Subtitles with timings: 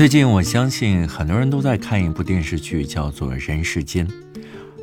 [0.00, 4.08] 最近，我相信很多人都在看一部电视剧，叫做《人世间》。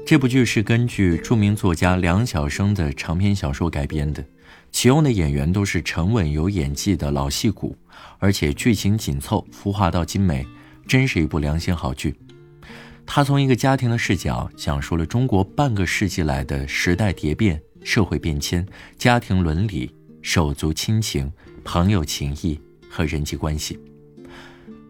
[0.06, 4.24] 这部剧是根据著名作家梁晓声的长篇小说改编的，
[4.72, 7.76] 启用的演员都是沉稳有演技的老戏骨，
[8.20, 10.46] 而且剧情紧凑，服化到精美，
[10.88, 12.16] 真是一部良心好剧。
[13.04, 18.64] 他从一个家庭的视角，讲述了中国半个世纪来的时代蝶变、社会变迁、
[19.00, 21.32] 家庭伦理、手足亲情、
[21.64, 23.80] 朋友情谊和人际关系。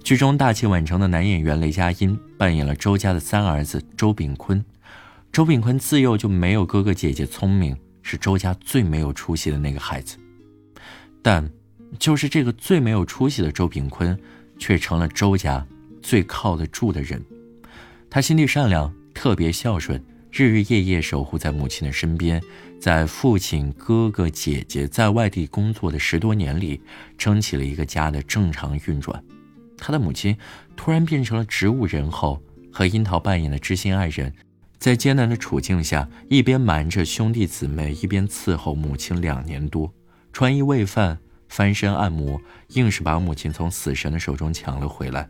[0.07, 4.63] 剧中大器晚成的男演员雷佳音扮演了周家的三儿子周炳坤。
[5.33, 10.15] 周炳坤自幼就没有哥哥姐姐聪明，是周家最没有出息的那个孩子。
[11.21, 11.51] 但，
[11.99, 14.17] 就是这个最没有出息的周炳坤，
[14.57, 15.67] 却成了周家
[16.01, 17.21] 最靠得住的人。
[18.09, 22.41] 他心地善良，特别孝顺，日日夜夜守护在母亲的身边，
[22.79, 26.79] 在父亲、哥哥、姐姐在外地工作的十多年里，
[27.17, 29.21] 撑起了一个家的正常运转。
[29.77, 30.35] 他的母亲
[30.75, 32.41] 突然变成了植物人后，
[32.71, 34.33] 和樱桃扮演的知心爱人，
[34.79, 39.93] 在艰难的处境下，一边瞒着兄弟姊妹，一边伺候母亲两年多，
[40.33, 41.17] 穿衣喂饭、
[41.47, 45.29] 翻身按摩，硬是把母亲从死神的手中抢了回来。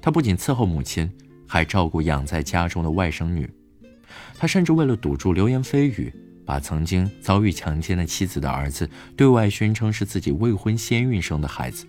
[0.00, 1.10] 他不仅伺候母亲，
[1.46, 3.48] 还照顾养在家中的外甥女。
[4.38, 6.12] 他甚至为了堵住流言蜚语，
[6.46, 11.86] 把曾经遭遇强奸的妻子的儿子对外宣称是自己未婚先孕生的孩子。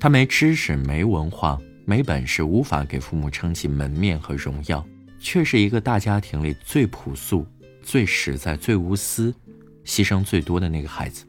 [0.00, 4.82] 他没知识、没文化、没本事，无法给父母撑起门面和荣耀，
[5.18, 7.46] 却是一个大家庭里最朴素、
[7.82, 9.34] 最实在、最无私、
[9.84, 11.26] 牺牲最多的那个孩子。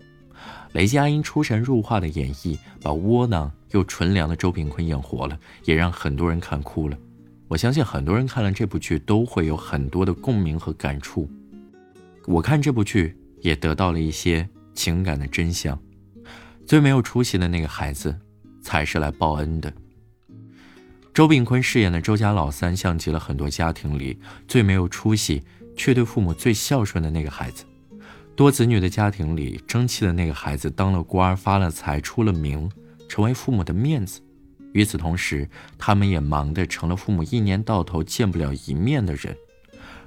[0.71, 6.97] 雷佳音出神入化的演绎，把窝囊又纯良的周炳坤演活了，也让很多人看哭了。
[7.49, 11.29] 我相信很多人看了这部剧都会有很多的共鸣和感触。
[12.25, 15.77] 我看这部剧也得到了一些情感的真相。
[16.65, 18.17] 最没有出息的那个孩子。
[18.61, 19.71] 才是来报恩的。
[21.13, 25.43] 周炳坤饰演的周家老三，像极了很多家庭里最没有出息
[25.75, 27.65] 却对父母最孝顺的那个孩子。
[28.33, 32.71] 多子女的家庭里，争气的那个孩子当了官、发了财、出了名，
[33.09, 34.21] 成为父母的面子。
[34.71, 35.47] 与此同时，
[35.77, 39.35] 他们也忙得成了父母一年到头见不了一面的人。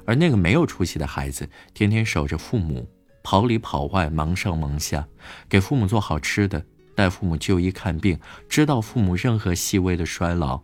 [0.06, 2.89] 而那个没有出息的孩子，天天守着父母，
[3.23, 5.06] 跑里跑外，忙上忙下，
[5.49, 6.65] 给父母做好吃的。
[6.94, 8.19] 带父母就医看病，
[8.49, 10.60] 知道父母任何细微的衰老，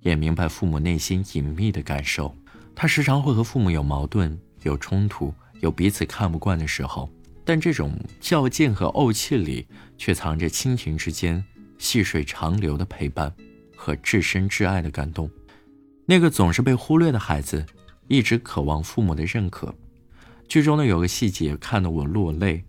[0.00, 2.34] 也明白父母内心隐秘的感受。
[2.74, 7.10] 他时常会和父母有矛盾、有冲突、有彼此看不惯的时候，
[7.44, 9.66] 但这种较劲和怄气里，
[9.96, 11.42] 却藏着亲情之间
[11.78, 13.32] 细水长流的陪伴
[13.74, 15.30] 和至深至爱的感动。
[16.04, 17.64] 那个总是被忽略的孩子，
[18.08, 19.74] 一直渴望父母的认可。
[20.48, 22.62] 剧中呢有个细节，看得我落泪。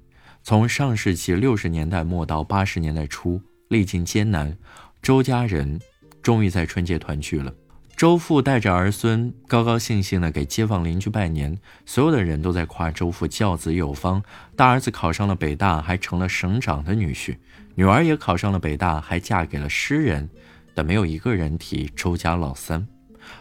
[0.48, 4.58] 从上世纪六十年代末到八十年代初，历尽艰难，
[5.02, 5.78] 周家人
[6.22, 7.54] 终于在春节团聚了。
[7.98, 14.24] 周父带着儿孙，高高兴兴地给街坊邻居拜年，所有的人都在夸周父教子有方，
[14.56, 17.36] 大儿子考上了北大，还成了省长的女婿；
[17.76, 20.30] 女儿也考上了北大，还嫁给了诗人。
[20.74, 22.88] 但没有一个人提周家老三，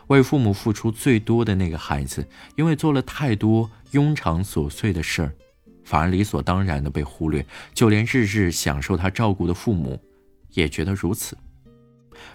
[0.08, 5.32] 为父母付出最多的那个孩子，因为做了太多庸常琐碎的事儿。
[5.86, 9.98] 反而理所当然的被忽略，就连日日享受他照顾的父母，
[10.50, 11.38] 也觉得如此。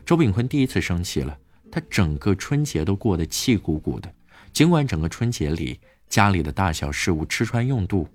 [0.05, 1.37] 周炳坤第一次生气了，
[1.69, 4.09] 他整个春节都过得气鼓鼓的。
[4.53, 8.07] 尽管整个春节里家里的大小事务、吃穿用度，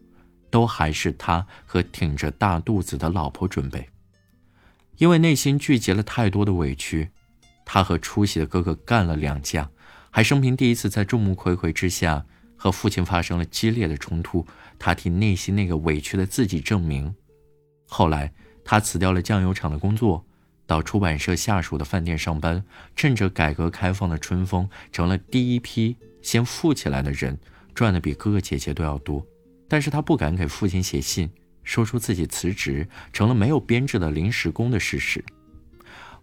[0.49, 3.87] 都还是他和挺着大肚子的老婆准备。
[4.97, 7.11] 因为内心聚集了太多的委屈，
[7.67, 9.69] 他和出息的哥哥干了两架，
[10.11, 12.25] 还生平第一次在众目睽睽之下。
[12.57, 14.47] 和父亲发生了激烈的冲突，
[14.79, 17.15] 他替内心那个委屈的自己证明。
[17.87, 18.33] 后来，
[18.65, 20.25] 他辞掉了酱油厂的工作，
[20.67, 22.65] 到出版社下属的饭店上班，
[22.97, 27.39] 趁着改革开放的春风，成了第一批先富起来的人，
[27.75, 29.25] 赚的比哥哥姐姐都要多。
[29.69, 31.31] 但是他不敢给父亲写信，
[31.63, 35.25] 说出自己辞职，成了没有编制的临时工的事实。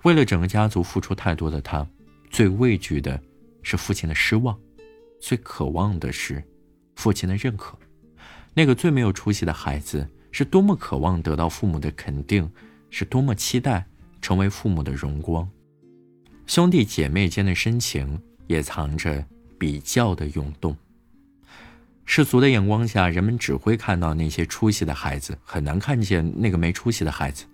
[0.04, 1.88] 为了整个家族付出太多的他，
[2.30, 3.18] 最畏惧的
[3.62, 4.58] 是父亲的失望。
[5.24, 6.44] 最渴望的是
[6.98, 7.78] 父亲的认可，
[8.54, 12.52] 那个最没有出息的孩子是多么渴望得到父母的肯定，
[12.90, 13.86] 是多么期待
[14.22, 15.50] 成为父母的荣光。
[16.46, 19.26] 兄弟姐妹间的深情也藏着
[19.58, 20.76] 比较的涌动。
[22.04, 27.46] 世俗的眼光下，人们只会看到那些出息的孩子，很难看见那个没出息的孩子。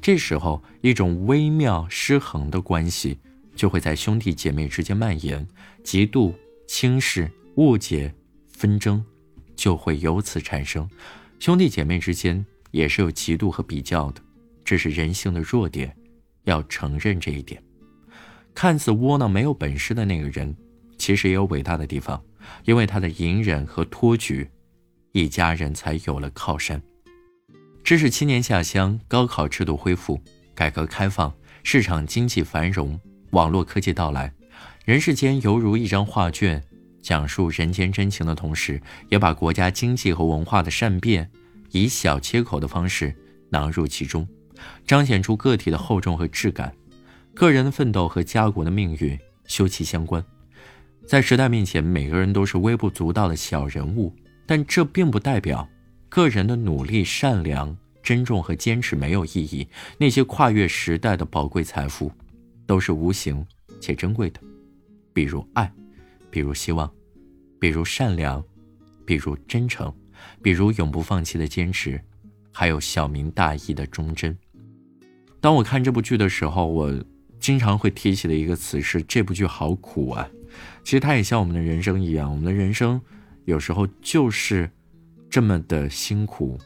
[0.00, 3.18] 这时候，一种微妙失衡的关系
[3.56, 5.44] 就会在兄弟姐妹之间蔓延，
[5.82, 6.32] 嫉妒。
[6.68, 8.14] 轻视、误解、
[8.46, 9.02] 纷争，
[9.56, 10.88] 就会由此产生。
[11.40, 14.20] 兄弟姐妹之间也是有嫉妒和比较的，
[14.64, 15.96] 这是人性的弱点，
[16.44, 17.60] 要承认这一点。
[18.54, 20.54] 看似窝囊没有本事的那个人，
[20.98, 22.22] 其实也有伟大的地方，
[22.64, 24.48] 因为他的隐忍和托举，
[25.12, 26.80] 一家人才有了靠山。
[27.82, 30.20] 知识青年下乡，高考制度恢复，
[30.54, 33.00] 改革开放，市场经济繁荣，
[33.30, 34.30] 网络科技到来，
[34.88, 36.64] 人世间犹如一张画卷，
[37.02, 38.80] 讲述人间真情的同时，
[39.10, 41.30] 也把国家经济和文化的善变，
[41.72, 43.14] 以小切口的方式
[43.50, 44.26] 囊入其中。
[44.86, 46.74] 彰显出个体的厚重和质感，
[47.34, 50.24] 个人的奋斗和家国的命运休戚相关。
[51.06, 54.10] 在时代面前，每个人都是微不足道的小人物，
[54.46, 55.68] 但这并不代表
[56.08, 59.68] 个人的努力、善良、珍重和坚持没有意义。
[59.98, 62.10] 那些跨越时代的宝贵财富，
[62.66, 63.46] 都是无形
[63.82, 64.40] 且珍贵的，
[65.18, 65.68] 比如爱，
[66.30, 66.88] 比如希望，
[67.58, 68.40] 比如善良，
[69.04, 69.92] 比如真诚，
[70.40, 72.00] 比如永不放弃的坚持，
[72.52, 74.38] 还有小明大义的忠贞。
[75.40, 77.04] 当我看这部剧的时候，我
[77.40, 80.30] 经常会提起的一个词是：这部剧好苦啊！
[80.84, 83.02] 其实它也像我们的人生一样，我们的人生
[83.44, 84.70] 有时候就是
[85.28, 86.56] 这么的辛苦，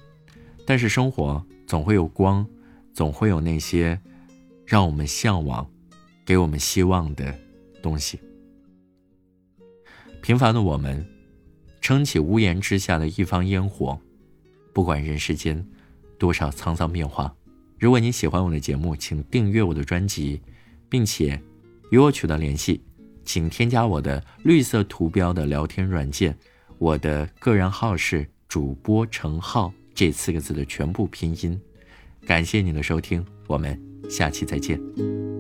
[0.66, 2.46] 但是生活总会有光，
[2.92, 3.98] 总会有那些
[4.66, 5.66] 让我们向往、
[6.26, 7.34] 给我们希望的
[7.82, 8.20] 东西。
[10.22, 11.04] 平凡的我们，
[11.80, 13.98] 撑起屋檐之下的一方烟火，
[14.72, 15.66] 不管人世间
[16.16, 17.34] 多少沧桑变化。
[17.76, 20.40] 如果你喜欢我的节目，请订阅我的专辑，
[20.88, 21.38] 并且
[21.90, 22.80] 与我取得联系，
[23.24, 26.38] 请添加我的绿色图标的聊天软件。
[26.78, 31.60] 我的个人号是主播程浩这四个字的全部拼音。
[32.24, 33.76] 感谢你的收听，我们
[34.08, 35.31] 下期再见。